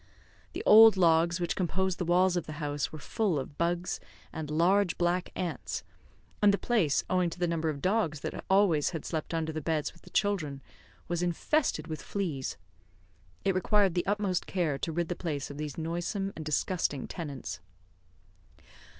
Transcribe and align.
The 0.53 0.63
old 0.65 0.97
logs 0.97 1.39
which 1.39 1.55
composed 1.55 1.99
the 1.99 2.05
walls 2.05 2.35
of 2.35 2.47
the 2.47 2.53
house 2.53 2.91
were 2.91 2.97
full 2.97 3.37
of 3.37 3.59
bugs 3.59 3.99
and 4.33 4.49
large 4.49 4.97
black 4.97 5.29
ants; 5.35 5.83
and 6.41 6.51
the 6.51 6.57
place, 6.57 7.03
owing 7.07 7.29
to 7.29 7.37
the 7.37 7.45
number 7.47 7.69
of 7.69 7.83
dogs 7.83 8.21
that 8.21 8.43
always 8.49 8.89
had 8.97 9.05
slept 9.05 9.31
under 9.31 9.51
the 9.53 9.61
beds 9.61 9.93
with 9.93 10.01
the 10.01 10.09
children, 10.09 10.59
was 11.07 11.21
infested 11.21 11.85
with 11.85 12.01
fleas. 12.01 12.57
It 13.45 13.53
required 13.53 13.93
the 13.93 14.07
utmost 14.07 14.47
care 14.47 14.79
to 14.79 14.91
rid 14.91 15.07
the 15.07 15.15
place 15.15 15.51
of 15.51 15.59
these 15.59 15.77
noisome 15.77 16.33
and 16.35 16.43
disgusting 16.43 17.07
tenants. 17.07 17.59